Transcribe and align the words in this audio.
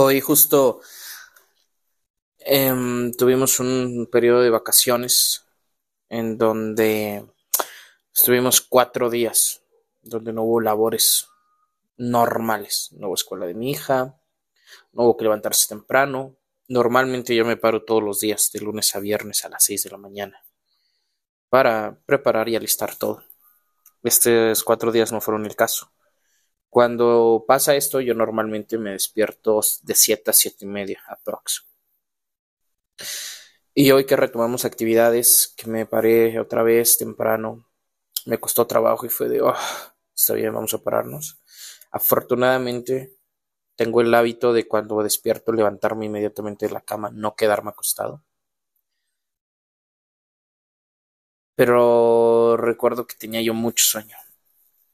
Hoy 0.00 0.20
justo 0.20 0.80
em, 2.38 3.10
tuvimos 3.10 3.58
un 3.58 4.08
periodo 4.12 4.42
de 4.42 4.50
vacaciones 4.50 5.44
en 6.08 6.38
donde 6.38 7.26
estuvimos 8.14 8.60
cuatro 8.60 9.10
días, 9.10 9.60
donde 10.00 10.32
no 10.32 10.44
hubo 10.44 10.60
labores 10.60 11.26
normales, 11.96 12.90
no 12.92 13.08
hubo 13.08 13.14
escuela 13.16 13.46
de 13.46 13.54
mi 13.54 13.72
hija, 13.72 14.16
no 14.92 15.02
hubo 15.02 15.16
que 15.16 15.24
levantarse 15.24 15.66
temprano. 15.66 16.36
Normalmente 16.68 17.34
yo 17.34 17.44
me 17.44 17.56
paro 17.56 17.82
todos 17.84 18.00
los 18.00 18.20
días, 18.20 18.52
de 18.52 18.60
lunes 18.60 18.94
a 18.94 19.00
viernes 19.00 19.44
a 19.44 19.48
las 19.48 19.64
seis 19.64 19.82
de 19.82 19.90
la 19.90 19.98
mañana, 19.98 20.44
para 21.48 21.98
preparar 22.06 22.48
y 22.48 22.54
alistar 22.54 22.94
todo. 22.94 23.24
Estos 24.04 24.62
cuatro 24.62 24.92
días 24.92 25.10
no 25.10 25.20
fueron 25.20 25.44
el 25.44 25.56
caso. 25.56 25.90
Cuando 26.70 27.44
pasa 27.46 27.76
esto, 27.76 28.00
yo 28.00 28.14
normalmente 28.14 28.78
me 28.78 28.92
despierto 28.92 29.60
de 29.82 29.94
7 29.94 30.30
a 30.30 30.34
7 30.34 30.64
y 30.64 30.68
media, 30.68 31.02
aprox. 31.08 31.66
Y 33.74 33.90
hoy 33.92 34.04
que 34.06 34.16
retomamos 34.16 34.64
actividades, 34.64 35.54
que 35.56 35.68
me 35.70 35.86
paré 35.86 36.38
otra 36.40 36.62
vez 36.62 36.98
temprano, 36.98 37.64
me 38.26 38.38
costó 38.38 38.66
trabajo 38.66 39.06
y 39.06 39.08
fue 39.08 39.28
de, 39.28 39.40
oh, 39.40 39.54
está 40.14 40.34
bien, 40.34 40.52
vamos 40.52 40.74
a 40.74 40.82
pararnos. 40.82 41.38
Afortunadamente, 41.90 43.14
tengo 43.76 44.00
el 44.00 44.12
hábito 44.14 44.52
de 44.52 44.66
cuando 44.68 45.02
despierto 45.02 45.52
levantarme 45.52 46.06
inmediatamente 46.06 46.66
de 46.66 46.72
la 46.72 46.80
cama, 46.82 47.10
no 47.12 47.36
quedarme 47.36 47.70
acostado. 47.70 48.22
Pero 51.56 52.56
recuerdo 52.56 53.06
que 53.06 53.16
tenía 53.16 53.42
yo 53.42 53.52
mucho 53.52 53.84
sueño. 53.84 54.16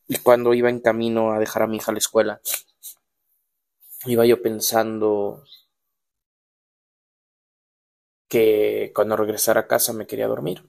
Y 0.07 0.19
cuando 0.19 0.55
iba 0.55 0.69
en 0.69 0.81
camino 0.81 1.33
a 1.33 1.39
dejar 1.39 1.63
a 1.63 1.67
mi 1.67 1.77
hija 1.77 1.91
a 1.91 1.95
la 1.95 1.99
escuela, 1.99 2.41
iba 4.07 4.27
yo 4.27 4.43
pensando 4.43 5.45
que 8.29 8.93
cuando 8.95 9.17
regresara 9.17 9.61
a 9.61 9.67
casa 9.67 9.93
me 9.93 10.07
quería 10.07 10.27
dormir. 10.27 10.69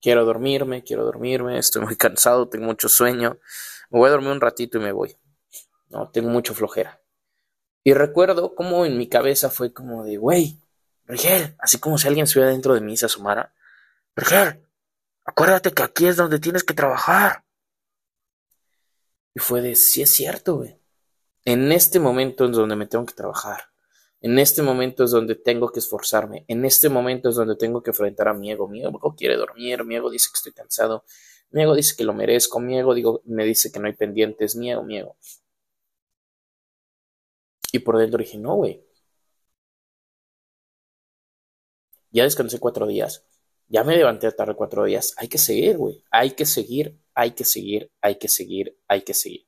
Quiero 0.00 0.24
dormirme, 0.24 0.82
quiero 0.82 1.04
dormirme, 1.04 1.58
estoy 1.58 1.82
muy 1.82 1.96
cansado, 1.96 2.48
tengo 2.48 2.66
mucho 2.66 2.88
sueño. 2.88 3.38
Me 3.90 3.98
voy 3.98 4.08
a 4.08 4.12
dormir 4.12 4.30
un 4.30 4.40
ratito 4.40 4.78
y 4.78 4.80
me 4.80 4.92
voy. 4.92 5.16
No, 5.88 6.10
tengo 6.10 6.28
mucho 6.28 6.54
flojera. 6.54 7.00
Y 7.84 7.94
recuerdo 7.94 8.54
como 8.54 8.84
en 8.84 8.98
mi 8.98 9.08
cabeza 9.08 9.48
fue 9.48 9.72
como 9.72 10.04
de, 10.04 10.16
güey, 10.16 10.60
Rigel, 11.04 11.54
así 11.60 11.78
como 11.78 11.98
si 11.98 12.08
alguien 12.08 12.24
estuviera 12.24 12.50
dentro 12.50 12.74
de 12.74 12.80
mí 12.80 12.94
y 12.94 12.96
se 12.96 13.06
asomara. 13.06 13.54
Rigel, 14.16 14.66
acuérdate 15.24 15.72
que 15.72 15.82
aquí 15.84 16.06
es 16.06 16.16
donde 16.16 16.40
tienes 16.40 16.64
que 16.64 16.74
trabajar. 16.74 17.44
Y 19.36 19.38
fue 19.38 19.60
de, 19.60 19.74
sí 19.74 20.00
es 20.00 20.12
cierto, 20.12 20.56
güey. 20.56 20.78
En 21.44 21.70
este 21.70 22.00
momento 22.00 22.46
es 22.46 22.52
donde 22.52 22.74
me 22.74 22.86
tengo 22.86 23.04
que 23.04 23.12
trabajar. 23.12 23.64
En 24.22 24.38
este 24.38 24.62
momento 24.62 25.04
es 25.04 25.10
donde 25.10 25.34
tengo 25.34 25.70
que 25.70 25.80
esforzarme. 25.80 26.46
En 26.48 26.64
este 26.64 26.88
momento 26.88 27.28
es 27.28 27.36
donde 27.36 27.54
tengo 27.56 27.82
que 27.82 27.90
enfrentar 27.90 28.28
a 28.28 28.34
mi 28.34 28.50
ego. 28.50 28.66
Mi 28.66 28.82
ego 28.82 29.14
quiere 29.14 29.36
dormir. 29.36 29.84
Mi 29.84 29.96
ego 29.96 30.10
dice 30.10 30.30
que 30.32 30.38
estoy 30.38 30.52
cansado. 30.52 31.04
Mi 31.50 31.62
ego 31.62 31.74
dice 31.74 31.94
que 31.98 32.04
lo 32.04 32.14
merezco. 32.14 32.60
Mi 32.60 32.78
ego 32.78 33.20
me 33.26 33.44
dice 33.44 33.70
que 33.70 33.78
no 33.78 33.88
hay 33.88 33.92
pendientes. 33.92 34.56
Mi 34.56 34.70
ego, 34.70 34.82
mi 34.84 34.98
ego. 34.98 35.18
Y 37.72 37.78
por 37.80 37.98
dentro 37.98 38.18
dije, 38.18 38.38
no, 38.38 38.54
güey. 38.56 38.82
Ya 42.10 42.24
descansé 42.24 42.58
cuatro 42.58 42.86
días. 42.86 43.26
Ya 43.68 43.84
me 43.84 43.96
levanté 43.96 44.32
tarde 44.32 44.54
cuatro 44.54 44.84
días. 44.84 45.14
Hay 45.18 45.28
que 45.28 45.38
seguir, 45.38 45.76
güey. 45.76 46.02
Hay 46.10 46.30
que 46.30 46.46
seguir, 46.46 46.98
hay 47.16 47.32
que 47.32 47.44
seguir, 47.44 47.90
hay 48.02 48.16
que 48.16 48.28
seguir, 48.28 48.78
hay 48.86 49.02
que 49.02 49.14
seguir. 49.14 49.46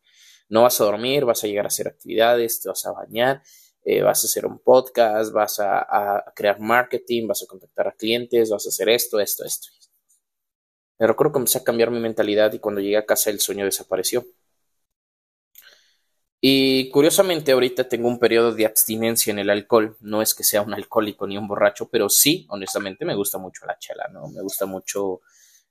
No 0.48 0.62
vas 0.62 0.80
a 0.80 0.84
dormir, 0.84 1.24
vas 1.27 1.44
a 1.44 1.47
llegar 1.47 1.66
a 1.66 1.69
hacer 1.69 1.86
actividades, 1.86 2.60
te 2.60 2.69
vas 2.70 2.84
a 2.86 2.92
bañar, 2.92 3.42
eh, 3.84 4.02
vas 4.02 4.25
a 4.25 4.27
hacer 4.27 4.47
un 4.47 4.58
podcast, 4.58 5.33
vas 5.33 5.60
a, 5.60 6.25
crear 6.34 6.58
marketing, 6.60 7.28
vas 7.28 7.42
a 7.42 7.47
contactar 7.47 7.88
a 7.88 7.92
clientes, 7.92 8.50
vas 8.50 8.64
a 8.66 8.70
hacer 8.70 8.88
esto, 8.88 9.20
esto, 9.20 9.44
esto. 9.44 9.69
Pero 10.97 11.15
creo 11.15 11.31
que 11.31 11.34
comencé 11.34 11.59
a 11.59 11.65
cambiar 11.65 11.91
mi 11.91 12.00
mentalidad 12.00 12.53
y 12.53 12.59
cuando 12.59 12.81
llegué 12.81 12.97
a 12.97 13.06
casa 13.06 13.31
el 13.31 13.41
sueño 13.41 13.66
desapareció. 13.66 14.25
Y 16.41 16.88
curiosamente 16.91 17.53
ahorita 17.53 17.88
tengo 17.88 18.09
un 18.09 18.19
periodo 18.19 18.53
de 18.53 18.64
abstinencia 18.64 19.31
en 19.31 19.41
el 19.41 19.50
alcohol. 19.50 19.97
No 20.00 20.22
es 20.22 20.34
que 20.34 20.44
sea 20.44 20.62
un 20.62 20.72
alcohólico 20.72 21.26
ni 21.26 21.37
un 21.37 21.48
borracho, 21.48 21.88
pero 21.91 22.09
sí, 22.09 22.47
honestamente, 22.48 23.04
me 23.04 23.14
gusta 23.14 23.38
mucho 23.38 23.66
la 23.66 23.78
chela, 23.78 24.09
¿no? 24.09 24.28
Me 24.28 24.41
gusta 24.41 24.64
mucho 24.64 25.20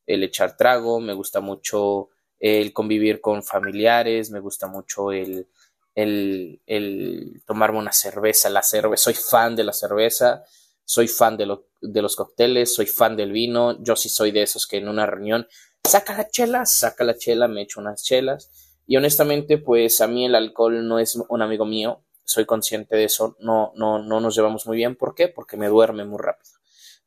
el 0.07 0.23
echar 0.23 0.57
trago, 0.57 0.99
me 0.99 1.13
gusta 1.13 1.41
mucho 1.41 2.09
el 2.39 2.73
convivir 2.73 3.21
con 3.21 3.43
familiares, 3.43 4.31
me 4.31 4.39
gusta 4.39 4.67
mucho 4.67 5.11
el, 5.11 5.47
el, 5.93 6.61
el 6.65 7.43
tomarme 7.45 7.79
una 7.79 7.91
cerveza, 7.91 8.49
la 8.49 8.63
cerveza, 8.63 9.03
soy 9.03 9.13
fan 9.13 9.55
de 9.55 9.63
la 9.63 9.73
cerveza, 9.73 10.43
soy 10.85 11.07
fan 11.07 11.37
de, 11.37 11.45
lo, 11.45 11.67
de 11.81 12.01
los 12.01 12.15
cócteles, 12.15 12.73
soy 12.73 12.87
fan 12.87 13.15
del 13.15 13.31
vino, 13.31 13.83
yo 13.83 13.95
sí 13.95 14.09
soy 14.09 14.31
de 14.31 14.43
esos 14.43 14.65
que 14.65 14.77
en 14.77 14.87
una 14.87 15.05
reunión 15.05 15.47
saca 15.83 16.15
la 16.17 16.27
chela, 16.29 16.65
saca 16.65 17.03
la 17.03 17.15
chela, 17.17 17.47
me 17.47 17.63
echo 17.63 17.79
unas 17.79 18.03
chelas 18.03 18.49
y 18.87 18.95
honestamente, 18.95 19.57
pues 19.57 19.99
a 20.01 20.07
mí 20.07 20.25
el 20.25 20.35
alcohol 20.35 20.87
no 20.87 20.97
es 20.97 21.15
un 21.27 21.41
amigo 21.41 21.65
mío, 21.65 22.03
soy 22.23 22.45
consciente 22.45 22.95
de 22.95 23.05
eso, 23.05 23.35
no, 23.39 23.73
no, 23.75 23.99
no 23.99 24.19
nos 24.21 24.35
llevamos 24.35 24.65
muy 24.67 24.77
bien. 24.77 24.95
¿Por 24.95 25.15
qué? 25.15 25.27
Porque 25.27 25.57
me 25.57 25.67
duerme 25.67 26.05
muy 26.05 26.19
rápido. 26.19 26.56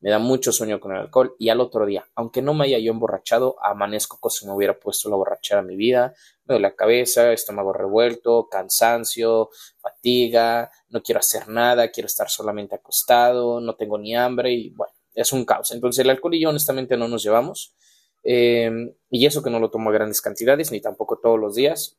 Me 0.00 0.10
da 0.10 0.18
mucho 0.18 0.50
sueño 0.50 0.80
con 0.80 0.92
el 0.92 0.98
alcohol 0.98 1.36
y 1.38 1.50
al 1.50 1.60
otro 1.60 1.84
día, 1.84 2.06
aunque 2.14 2.40
no 2.40 2.54
me 2.54 2.64
haya 2.64 2.78
yo 2.78 2.90
emborrachado, 2.90 3.56
amanezco 3.62 4.18
como 4.18 4.30
si 4.30 4.46
me 4.46 4.52
hubiera 4.52 4.78
puesto 4.78 5.10
la 5.10 5.16
borrachera 5.16 5.60
a 5.60 5.62
mi 5.62 5.76
vida, 5.76 6.14
me 6.46 6.54
duele 6.54 6.68
la 6.68 6.74
cabeza, 6.74 7.32
estómago 7.32 7.72
revuelto, 7.72 8.48
cansancio, 8.48 9.50
fatiga, 9.78 10.70
no 10.88 11.02
quiero 11.02 11.18
hacer 11.18 11.48
nada, 11.48 11.90
quiero 11.90 12.06
estar 12.06 12.30
solamente 12.30 12.74
acostado, 12.74 13.60
no 13.60 13.74
tengo 13.76 13.98
ni 13.98 14.16
hambre 14.16 14.52
y 14.52 14.70
bueno, 14.70 14.94
es 15.14 15.32
un 15.32 15.44
caos. 15.44 15.70
Entonces 15.72 16.04
el 16.04 16.10
alcohol 16.10 16.34
y 16.34 16.40
yo 16.40 16.48
honestamente 16.48 16.96
no 16.96 17.06
nos 17.06 17.22
llevamos. 17.22 17.74
Em, 18.22 18.94
y 19.10 19.26
eso 19.26 19.42
que 19.42 19.50
no 19.50 19.58
lo 19.58 19.70
tomo 19.70 19.90
a 19.90 19.92
grandes 19.92 20.20
cantidades, 20.20 20.70
ni 20.72 20.80
tampoco 20.80 21.18
todos 21.18 21.38
los 21.38 21.54
días. 21.54 21.98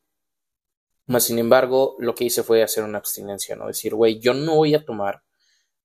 Más 1.06 1.24
sin 1.24 1.38
embargo, 1.38 1.96
lo 1.98 2.14
que 2.14 2.24
hice 2.24 2.42
fue 2.42 2.62
hacer 2.62 2.84
una 2.84 2.98
abstinencia, 2.98 3.56
¿no? 3.56 3.66
Decir, 3.66 3.94
güey, 3.94 4.20
yo 4.20 4.34
no 4.34 4.56
voy 4.56 4.74
a 4.74 4.84
tomar 4.84 5.22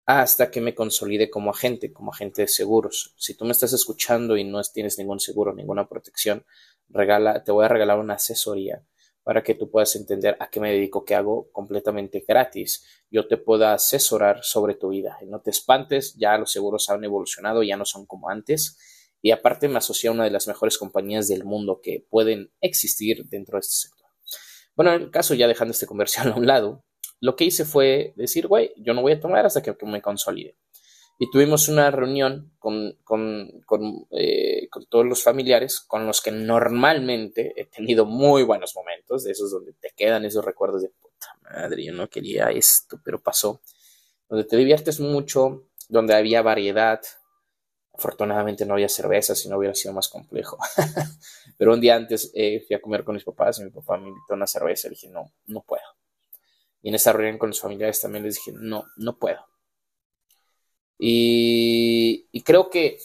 hasta 0.07 0.50
que 0.50 0.62
me 0.62 0.73
consolide 0.73 1.29
como 1.29 1.51
agente, 1.51 1.91
como 1.91 2.12
agente 2.12 2.44
de 2.44 2.47
seguros. 2.47 3.13
Si 3.18 3.35
tú 3.35 3.44
me 3.44 3.51
estás 3.51 3.73
escuchando 3.73 4.38
y 4.38 4.45
no 4.45 4.62
tienes 4.63 4.97
ningún 4.97 5.19
seguro, 5.19 5.53
ninguna 5.53 5.88
protección, 5.88 6.45
regala, 6.88 7.44
te 7.44 7.51
voy 7.51 7.66
a 7.66 7.68
regalar 7.68 8.00
una 8.00 8.13
asesoría 8.13 8.84
para 9.23 9.44
que 9.44 9.53
tú 9.53 9.69
puedas 9.69 9.94
entender 9.97 10.38
a 10.40 10.50
qué 10.50 10.62
me 10.62 10.72
dedico, 10.72 11.03
qué 11.03 11.13
hago 11.13 11.51
completamente 11.51 12.23
gratis. 12.25 12.85
Yo 13.12 13.28
te 13.28 13.35
pueda 13.35 13.73
asesorar 13.73 14.40
sobre 14.44 14.75
tu 14.75 14.88
vida. 14.90 15.18
No 15.28 15.41
te 15.41 15.51
espantes, 15.51 16.16
ya 16.16 16.38
los 16.38 16.53
seguros 16.53 16.89
han 16.89 17.03
evolucionado, 17.03 17.62
ya 17.62 17.75
no 17.75 17.84
son 17.84 18.06
como 18.06 18.29
antes 18.29 18.78
y 19.22 19.31
aparte 19.31 19.68
me 19.68 19.79
asocié 19.79 20.07
a 20.07 20.13
una 20.13 20.24
de 20.24 20.31
las 20.31 20.47
mejores 20.47 20.78
compañías 20.78 21.28
del 21.28 21.44
mundo 21.44 21.81
que 21.84 22.06
pueden 22.09 22.53
existir 22.62 23.25
dentro 23.25 23.57
de 23.57 23.59
este 23.59 23.89
sector. 23.89 24.07
Bueno, 24.74 24.94
en 24.94 25.01
el 25.01 25.12
caso 25.12 25.34
ya 25.34 25.47
dejando 25.47 25.74
este 25.74 25.85
comercial 25.85 26.31
a 26.31 26.35
un 26.35 26.47
lado, 26.47 26.85
lo 27.19 27.35
que 27.35 27.45
hice 27.45 27.66
fue 27.66 28.13
decir, 28.16 28.47
güey, 28.47 28.73
yo 28.78 28.94
no 28.94 29.01
voy 29.01 29.13
a 29.13 29.19
tomar 29.19 29.45
hasta 29.45 29.61
que 29.61 29.75
me 29.85 30.01
consolide. 30.01 30.55
Y 31.19 31.31
tuvimos 31.31 31.67
una 31.67 31.89
reunión 31.89 32.53
con, 32.59 32.95
con, 33.03 33.61
con, 33.66 34.07
eh, 34.11 34.67
con, 34.69 34.85
todos 34.85 35.05
los 35.05 35.23
familiares 35.23 35.79
con 35.79 36.06
los 36.06 36.22
que 36.22 36.31
normalmente 36.31 37.53
he 37.56 37.66
tenido 37.66 38.06
muy 38.06 38.44
buenos 38.44 38.75
momentos, 38.75 39.23
de 39.23 39.31
esos 39.31 39.50
donde 39.50 39.73
te 39.73 39.91
quedan 39.95 40.25
esos 40.25 40.45
recuerdos 40.45 40.83
de 40.83 40.89
puta 40.89 41.27
madre, 41.41 41.83
yo 41.83 41.94
no 41.94 42.07
quería 42.07 42.51
esto, 42.51 43.00
pero 43.03 43.19
pasó. 43.19 43.61
Donde 44.29 44.45
te 44.45 44.57
diviertes 44.57 45.00
mucho, 45.00 45.63
donde 45.89 46.13
había 46.13 46.44
variedad, 46.44 47.01
Afortunadamente 47.97 48.63
no 48.63 48.75
había 48.75 48.89
cerveza, 48.89 49.33
si 49.33 49.50
no 49.50 49.57
hubiera 49.57 49.73
sido 49.73 49.91
más 49.91 50.07
complejo. 50.07 50.57
Pero 51.57 51.73
un 51.73 51.81
día 51.81 51.95
antes 51.95 52.31
eh, 52.35 52.63
fui 52.67 52.75
a 52.75 52.81
comer 52.81 53.03
con 53.03 53.16
mis 53.16 53.23
papás 53.23 53.59
y 53.59 53.63
mi 53.63 53.72
papá 53.72 53.97
me 53.97 54.09
invitó 54.09 54.33
a 54.33 54.35
una 54.35 54.45
cerveza 54.45 54.88
y 54.88 54.91
dije, 54.91 55.09
no, 55.09 55.33
no 55.47 55.61
puedo. 55.61 55.81
Y 56.81 56.89
en 56.89 56.95
esta 56.95 57.13
reunión 57.13 57.38
con 57.38 57.49
los 57.49 57.59
familiares 57.59 58.01
también 58.01 58.24
les 58.24 58.35
dije, 58.35 58.51
no, 58.53 58.85
no 58.97 59.18
puedo. 59.18 59.39
Y, 61.00 62.41
creo 62.44 62.69
que 62.69 62.97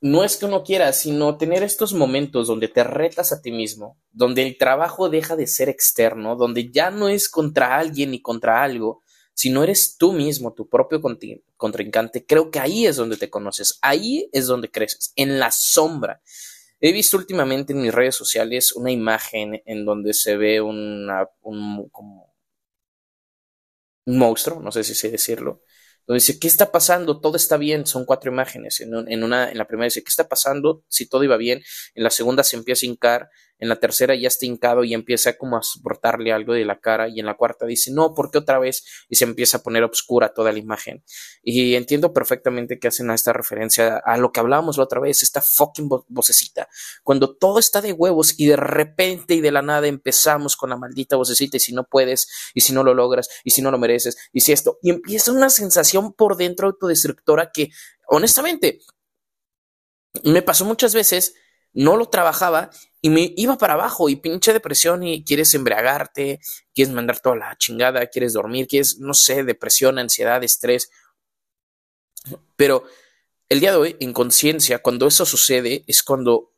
no 0.00 0.24
es 0.24 0.36
que 0.36 0.46
uno 0.46 0.64
quiera, 0.64 0.92
sino 0.92 1.36
tener 1.36 1.62
estos 1.62 1.94
momentos 1.94 2.46
donde 2.46 2.68
te 2.68 2.84
retas 2.84 3.32
a 3.32 3.40
ti 3.40 3.52
mismo, 3.52 3.98
donde 4.12 4.42
el 4.42 4.58
trabajo 4.58 5.08
deja 5.08 5.36
de 5.36 5.46
ser 5.46 5.68
externo, 5.68 6.36
donde 6.36 6.70
ya 6.70 6.90
no 6.90 7.08
es 7.08 7.28
contra 7.28 7.78
alguien 7.78 8.10
ni 8.10 8.20
contra 8.20 8.62
algo, 8.62 9.02
si 9.34 9.50
no 9.50 9.64
eres 9.64 9.96
tú 9.96 10.12
mismo, 10.12 10.52
tu 10.52 10.68
propio 10.68 11.00
contrincante, 11.56 12.24
creo 12.24 12.50
que 12.50 12.60
ahí 12.60 12.86
es 12.86 12.96
donde 12.96 13.16
te 13.16 13.30
conoces, 13.30 13.78
ahí 13.82 14.28
es 14.32 14.46
donde 14.46 14.70
creces, 14.70 15.12
en 15.16 15.38
la 15.38 15.50
sombra. 15.50 16.20
He 16.80 16.92
visto 16.92 17.16
últimamente 17.16 17.72
en 17.72 17.82
mis 17.82 17.94
redes 17.94 18.14
sociales 18.14 18.72
una 18.72 18.92
imagen 18.92 19.62
en 19.64 19.84
donde 19.84 20.12
se 20.12 20.36
ve 20.36 20.60
una, 20.60 21.28
un, 21.40 21.88
como 21.88 22.33
un 24.06 24.18
monstruo, 24.18 24.60
no 24.60 24.72
sé 24.72 24.84
si 24.84 24.94
sé 24.94 25.10
decirlo, 25.10 25.62
donde 26.06 26.18
dice, 26.18 26.38
¿qué 26.38 26.48
está 26.48 26.70
pasando? 26.70 27.20
Todo 27.20 27.36
está 27.36 27.56
bien, 27.56 27.86
son 27.86 28.04
cuatro 28.04 28.30
imágenes. 28.30 28.80
En, 28.80 28.94
una, 29.24 29.50
en 29.50 29.58
la 29.58 29.66
primera 29.66 29.86
dice, 29.86 30.02
¿qué 30.02 30.10
está 30.10 30.28
pasando? 30.28 30.84
Si 30.88 31.08
todo 31.08 31.24
iba 31.24 31.38
bien. 31.38 31.62
En 31.94 32.04
la 32.04 32.10
segunda 32.10 32.44
se 32.44 32.56
empieza 32.56 32.84
a 32.84 32.90
hincar 32.90 33.30
en 33.58 33.68
la 33.68 33.76
tercera 33.76 34.14
ya 34.14 34.28
está 34.28 34.46
hincado 34.46 34.84
y 34.84 34.94
empieza 34.94 35.36
como 35.36 35.56
a 35.56 35.62
soportarle 35.62 36.32
algo 36.32 36.54
de 36.54 36.64
la 36.64 36.80
cara 36.80 37.08
y 37.08 37.20
en 37.20 37.26
la 37.26 37.36
cuarta 37.36 37.66
dice, 37.66 37.92
no, 37.92 38.14
¿por 38.14 38.30
qué 38.30 38.38
otra 38.38 38.58
vez? 38.58 38.84
Y 39.08 39.16
se 39.16 39.24
empieza 39.24 39.58
a 39.58 39.62
poner 39.62 39.84
oscura 39.84 40.34
toda 40.34 40.52
la 40.52 40.58
imagen. 40.58 41.04
Y 41.42 41.74
entiendo 41.74 42.12
perfectamente 42.12 42.78
que 42.78 42.88
hacen 42.88 43.10
a 43.10 43.14
esta 43.14 43.32
referencia 43.32 43.96
a 44.04 44.16
lo 44.16 44.32
que 44.32 44.40
hablábamos 44.40 44.76
la 44.76 44.84
otra 44.84 45.00
vez, 45.00 45.22
esta 45.22 45.40
fucking 45.40 45.88
vocecita. 46.08 46.68
Cuando 47.02 47.36
todo 47.36 47.58
está 47.58 47.80
de 47.80 47.92
huevos 47.92 48.34
y 48.38 48.46
de 48.46 48.56
repente 48.56 49.34
y 49.34 49.40
de 49.40 49.52
la 49.52 49.62
nada 49.62 49.86
empezamos 49.86 50.56
con 50.56 50.70
la 50.70 50.76
maldita 50.76 51.16
vocecita 51.16 51.56
y 51.56 51.60
si 51.60 51.72
no 51.72 51.84
puedes 51.84 52.28
y 52.54 52.60
si 52.60 52.72
no 52.72 52.82
lo 52.82 52.94
logras 52.94 53.28
y 53.44 53.50
si 53.50 53.62
no 53.62 53.70
lo 53.70 53.78
mereces 53.78 54.16
y 54.32 54.40
si 54.40 54.52
esto, 54.52 54.78
y 54.82 54.90
empieza 54.90 55.32
una 55.32 55.50
sensación 55.50 56.12
por 56.12 56.36
dentro 56.36 56.68
autodestructora 56.68 57.50
que 57.52 57.70
honestamente 58.08 58.80
me 60.22 60.42
pasó 60.42 60.64
muchas 60.64 60.94
veces 60.94 61.34
no 61.74 61.96
lo 61.96 62.06
trabajaba 62.06 62.70
y 63.02 63.10
me 63.10 63.34
iba 63.36 63.58
para 63.58 63.74
abajo 63.74 64.08
y 64.08 64.16
pinche 64.16 64.52
depresión 64.52 65.02
y 65.02 65.24
quieres 65.24 65.52
embriagarte, 65.54 66.40
quieres 66.74 66.94
mandar 66.94 67.20
toda 67.20 67.36
la 67.36 67.58
chingada, 67.58 68.06
quieres 68.06 68.32
dormir, 68.32 68.66
quieres, 68.66 68.98
no 68.98 69.12
sé, 69.12 69.44
depresión, 69.44 69.98
ansiedad, 69.98 70.42
estrés. 70.42 70.90
Pero 72.56 72.84
el 73.48 73.60
día 73.60 73.72
de 73.72 73.76
hoy, 73.76 73.96
en 74.00 74.12
conciencia, 74.12 74.78
cuando 74.78 75.06
eso 75.06 75.26
sucede, 75.26 75.84
es 75.86 76.02
cuando 76.02 76.54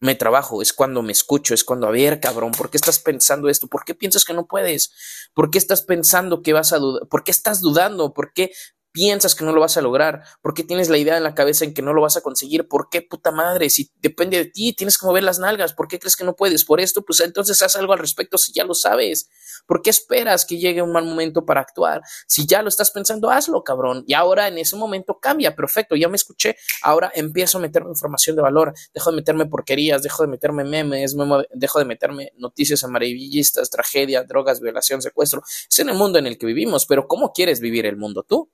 me 0.00 0.14
trabajo, 0.14 0.60
es 0.60 0.72
cuando 0.72 1.02
me 1.02 1.12
escucho, 1.12 1.54
es 1.54 1.64
cuando, 1.64 1.86
a 1.86 1.90
ver, 1.90 2.20
cabrón, 2.20 2.52
¿por 2.52 2.70
qué 2.70 2.76
estás 2.76 2.98
pensando 2.98 3.48
esto? 3.48 3.66
¿Por 3.66 3.84
qué 3.84 3.94
piensas 3.94 4.24
que 4.24 4.34
no 4.34 4.46
puedes? 4.46 4.92
¿Por 5.34 5.50
qué 5.50 5.58
estás 5.58 5.82
pensando 5.82 6.42
que 6.42 6.52
vas 6.52 6.72
a 6.72 6.78
dudar? 6.78 7.08
¿Por 7.08 7.24
qué 7.24 7.30
estás 7.30 7.60
dudando? 7.60 8.12
¿Por 8.12 8.32
qué 8.32 8.52
piensas 8.96 9.34
que 9.34 9.44
no 9.44 9.52
lo 9.52 9.60
vas 9.60 9.76
a 9.76 9.82
lograr? 9.82 10.22
¿Por 10.40 10.54
qué 10.54 10.64
tienes 10.64 10.88
la 10.88 10.96
idea 10.96 11.18
en 11.18 11.22
la 11.22 11.34
cabeza 11.34 11.66
en 11.66 11.74
que 11.74 11.82
no 11.82 11.92
lo 11.92 12.00
vas 12.00 12.16
a 12.16 12.22
conseguir? 12.22 12.66
¿Por 12.66 12.88
qué, 12.88 13.02
puta 13.02 13.30
madre? 13.30 13.68
Si 13.68 13.90
depende 14.00 14.38
de 14.38 14.46
ti, 14.46 14.72
tienes 14.72 14.96
que 14.96 15.04
mover 15.04 15.22
las 15.22 15.38
nalgas. 15.38 15.74
¿Por 15.74 15.86
qué 15.86 15.98
crees 15.98 16.16
que 16.16 16.24
no 16.24 16.34
puedes? 16.34 16.64
Por 16.64 16.80
esto, 16.80 17.02
pues 17.02 17.20
entonces 17.20 17.60
haz 17.60 17.76
algo 17.76 17.92
al 17.92 17.98
respecto 17.98 18.38
si 18.38 18.54
ya 18.54 18.64
lo 18.64 18.72
sabes. 18.72 19.28
¿Por 19.66 19.82
qué 19.82 19.90
esperas 19.90 20.46
que 20.46 20.56
llegue 20.56 20.80
un 20.80 20.92
mal 20.92 21.04
momento 21.04 21.44
para 21.44 21.60
actuar? 21.60 22.00
Si 22.26 22.46
ya 22.46 22.62
lo 22.62 22.70
estás 22.70 22.90
pensando, 22.90 23.28
hazlo, 23.28 23.62
cabrón. 23.62 24.02
Y 24.06 24.14
ahora 24.14 24.48
en 24.48 24.56
ese 24.56 24.76
momento 24.76 25.18
cambia. 25.20 25.54
Perfecto, 25.54 25.94
ya 25.94 26.08
me 26.08 26.16
escuché. 26.16 26.56
Ahora 26.80 27.12
empiezo 27.14 27.58
a 27.58 27.60
meterme 27.60 27.90
información 27.90 28.34
de 28.34 28.40
valor. 28.40 28.72
Dejo 28.94 29.10
de 29.10 29.16
meterme 29.16 29.44
porquerías, 29.44 30.02
dejo 30.02 30.22
de 30.22 30.28
meterme 30.28 30.64
memes, 30.64 31.14
dejo 31.52 31.78
de 31.78 31.84
meterme 31.84 32.32
noticias 32.38 32.82
amarillistas, 32.82 33.68
tragedias, 33.68 34.26
drogas, 34.26 34.60
violación, 34.60 35.02
secuestro. 35.02 35.42
Es 35.68 35.78
en 35.80 35.90
el 35.90 35.96
mundo 35.96 36.18
en 36.18 36.26
el 36.26 36.38
que 36.38 36.46
vivimos, 36.46 36.86
pero 36.86 37.06
¿cómo 37.06 37.32
quieres 37.32 37.60
vivir 37.60 37.84
el 37.84 37.96
mundo 37.96 38.22
tú? 38.22 38.50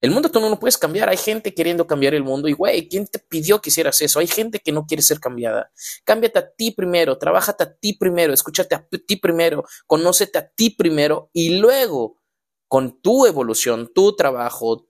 El 0.00 0.12
mundo 0.12 0.30
tú 0.30 0.40
no 0.40 0.48
lo 0.48 0.58
puedes 0.58 0.78
cambiar. 0.78 1.08
Hay 1.08 1.16
gente 1.16 1.54
queriendo 1.54 1.86
cambiar 1.86 2.14
el 2.14 2.22
mundo 2.22 2.48
y, 2.48 2.52
güey, 2.52 2.88
¿quién 2.88 3.06
te 3.06 3.18
pidió 3.18 3.60
que 3.60 3.70
hicieras 3.70 4.00
eso? 4.00 4.20
Hay 4.20 4.28
gente 4.28 4.60
que 4.60 4.70
no 4.70 4.86
quiere 4.86 5.02
ser 5.02 5.18
cambiada. 5.18 5.72
Cámbiate 6.04 6.38
a 6.38 6.50
ti 6.50 6.70
primero, 6.70 7.18
trabájate 7.18 7.64
a 7.64 7.74
ti 7.74 7.94
primero, 7.94 8.32
escúchate 8.32 8.74
a 8.74 8.86
ti 8.86 9.16
primero, 9.16 9.64
conócete 9.86 10.38
a 10.38 10.48
ti 10.48 10.70
primero 10.70 11.30
y 11.32 11.58
luego, 11.58 12.20
con 12.68 13.00
tu 13.00 13.26
evolución, 13.26 13.90
tu 13.92 14.14
trabajo, 14.14 14.88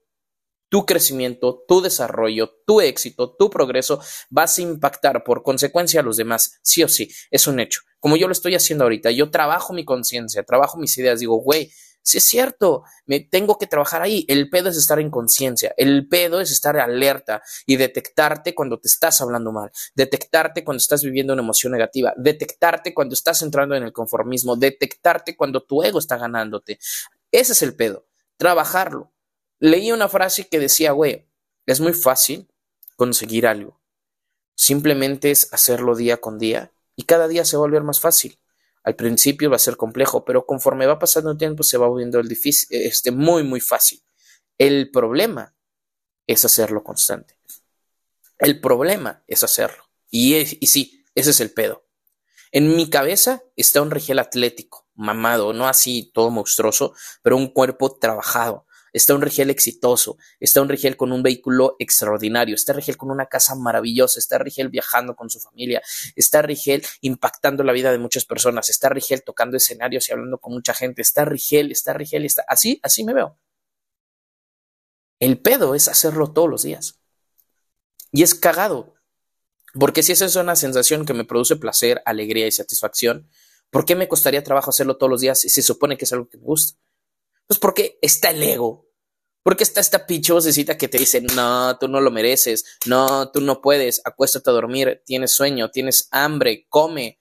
tu 0.69 0.85
crecimiento, 0.85 1.65
tu 1.67 1.81
desarrollo, 1.81 2.51
tu 2.67 2.81
éxito, 2.81 3.35
tu 3.35 3.49
progreso, 3.49 4.01
vas 4.29 4.59
a 4.59 4.63
impactar 4.63 5.25
por 5.25 5.43
consecuencia 5.43 6.01
a 6.01 6.03
los 6.03 6.17
demás, 6.17 6.59
sí 6.63 6.83
o 6.83 6.89
sí, 6.89 7.11
es 7.31 7.47
un 7.47 7.61
hecho. 7.61 7.81
Como 8.01 8.17
yo 8.17 8.27
lo 8.27 8.33
estoy 8.33 8.55
haciendo 8.55 8.85
ahorita, 8.85 9.11
yo 9.11 9.31
trabajo 9.31 9.73
mi 9.73 9.85
conciencia, 9.85 10.43
trabajo 10.43 10.79
mis 10.79 10.97
ideas, 10.99 11.21
digo, 11.21 11.37
güey, 11.37 11.73
Sí 12.09 12.17
es 12.17 12.25
cierto, 12.25 12.85
me 13.05 13.21
tengo 13.21 13.59
que 13.59 13.67
trabajar 13.67 14.01
ahí. 14.01 14.25
El 14.29 14.49
pedo 14.49 14.71
es 14.71 14.79
estar 14.79 14.99
en 14.99 15.11
conciencia, 15.11 15.75
el 15.77 16.09
pedo 16.09 16.41
es 16.41 16.51
estar 16.51 16.79
alerta 16.79 17.43
y 17.67 17.77
detectarte 17.77 18.55
cuando 18.55 18.81
te 18.81 18.89
estás 18.89 19.21
hablando 19.21 19.53
mal, 19.53 19.71
detectarte 19.95 20.65
cuando 20.65 20.79
estás 20.79 21.03
viviendo 21.03 21.35
una 21.35 21.43
emoción 21.43 21.71
negativa, 21.71 22.15
detectarte 22.17 22.95
cuando 22.95 23.13
estás 23.13 23.43
entrando 23.43 23.75
en 23.75 23.83
el 23.83 23.93
conformismo, 23.93 24.57
detectarte 24.57 25.37
cuando 25.37 25.63
tu 25.65 25.83
ego 25.83 25.99
está 25.99 26.17
ganándote. 26.17 26.79
Ese 27.31 27.53
es 27.53 27.61
el 27.61 27.77
pedo, 27.77 28.07
trabajarlo. 28.39 29.13
Leí 29.59 29.93
una 29.93 30.09
frase 30.09 30.49
que 30.49 30.59
decía, 30.59 30.93
güey, 30.93 31.29
es 31.67 31.79
muy 31.79 31.93
fácil 31.93 32.49
conseguir 32.97 33.47
algo. 33.47 33.83
Simplemente 34.55 35.31
es 35.31 35.53
hacerlo 35.53 35.95
día 35.95 36.17
con 36.17 36.39
día 36.39 36.73
y 36.97 37.03
cada 37.03 37.29
día 37.29 37.45
se 37.45 37.59
va 37.59 37.65
a 37.65 37.67
volver 37.67 37.83
más 37.83 38.01
fácil. 38.01 38.39
Al 38.85 38.97
principio 38.97 39.51
va 39.51 39.57
a 39.57 39.61
ser 39.61 39.77
complejo, 39.77 40.25
pero 40.25 40.47
conforme 40.47 40.87
va 40.87 40.99
pasando 40.99 41.31
el 41.31 41.39
tiempo 41.39 41.63
se 41.63 41.79
va 41.79 41.87
volviendo 41.87 42.19
el 42.21 42.29
difícil, 42.29 42.69
este, 42.71 43.11
muy, 43.11 43.43
muy 43.43 43.61
fácil. 43.61 44.03
El 44.57 44.91
problema 44.91 45.55
es 46.27 46.45
hacerlo 46.45 46.83
constante. 46.83 47.39
El 48.39 48.61
problema 48.61 49.25
es 49.27 49.45
hacerlo. 49.45 49.85
Y, 50.11 50.37
y 50.37 50.67
sí, 50.69 51.05
ese 51.15 51.31
es 51.31 51.41
el 51.41 51.53
pedo. 51.53 51.85
En 52.51 52.77
mi 52.77 52.89
cabeza 52.89 53.43
está 53.57 53.83
un 53.83 53.91
rigel 53.91 54.19
atlético, 54.19 54.89
mamado, 54.95 55.53
no 55.53 55.69
así 55.69 56.11
todo 56.15 56.31
monstruoso, 56.31 56.95
pero 57.23 57.37
un 57.37 57.49
cuerpo 57.49 57.99
trabajado, 57.99 58.67
está 58.93 59.15
un 59.15 59.23
Rigel 59.23 59.51
exitoso, 59.51 60.17
está 60.41 60.63
un 60.63 60.69
Rigel 60.69 60.97
con 60.97 61.13
un 61.13 61.23
vehículo 61.23 61.77
extraordinario, 61.79 62.55
está 62.55 62.73
Rigel 62.73 62.97
con 62.97 63.11
una 63.11 63.27
casa 63.27 63.55
maravillosa, 63.55 64.19
está 64.19 64.39
Rigel 64.39 64.69
viajando 64.69 65.17
con 65.17 65.31
su 65.31 65.41
familia, 65.41 65.83
está 66.17 66.43
Rigel 66.43 66.85
impactando 67.01 67.65
la 67.65 67.73
vida 67.73 67.93
de 67.93 67.99
muchas 67.99 68.25
personas, 68.25 68.69
está 68.69 68.89
Rigel 68.89 69.23
tocando 69.23 69.57
escenarios 69.57 70.09
y 70.09 70.13
hablando 70.13 70.39
con 70.39 70.53
mucha 70.53 70.75
gente, 70.75 71.03
está 71.03 71.25
Rigel, 71.25 71.73
está 71.73 71.93
Rigel, 71.93 72.25
está 72.25 72.45
así, 72.49 72.81
así 72.83 73.05
me 73.05 73.15
veo. 73.15 73.39
El 75.21 75.41
pedo 75.41 75.75
es 75.75 75.89
hacerlo 75.89 76.33
todos 76.33 76.49
los 76.49 76.63
días. 76.63 77.01
Y 78.13 78.23
es 78.23 78.35
cagado, 78.35 78.95
porque 79.79 80.03
si 80.03 80.13
esa 80.13 80.25
es 80.25 80.37
una 80.37 80.57
sensación 80.57 81.05
que 81.05 81.15
me 81.15 81.25
produce 81.25 81.57
placer, 81.57 82.03
alegría 82.05 82.47
y 82.47 82.53
satisfacción, 82.53 83.29
¿por 83.71 83.85
qué 83.85 83.97
me 83.97 84.09
costaría 84.09 84.43
trabajo 84.43 84.71
hacerlo 84.71 84.97
todos 84.97 85.11
los 85.11 85.21
días 85.21 85.41
si 85.41 85.49
se 85.49 85.63
supone 85.63 85.99
que 85.99 86.05
es 86.05 86.13
algo 86.13 86.29
que 86.29 86.39
me 86.39 86.45
gusta? 86.45 86.79
Pues 87.49 87.59
porque 87.59 87.99
está 88.03 88.31
el 88.31 88.43
ego. 88.43 88.87
Porque 89.43 89.65
está 89.65 89.81
esta 89.81 90.07
pinche 90.07 90.35
que 90.79 90.89
te 90.89 90.99
dice, 90.99 91.23
no, 91.23 91.79
tú 91.79 91.89
no 91.89 92.03
lo 92.03 92.11
mereces, 92.11 92.79
no, 92.85 93.31
tú 93.31 93.41
no 93.41 93.63
puedes, 93.63 94.03
acuéstate 94.05 94.51
a 94.51 94.53
dormir, 94.53 95.03
tienes 95.07 95.33
sueño, 95.33 95.71
tienes 95.71 96.09
hambre, 96.11 96.67
come, 96.69 97.19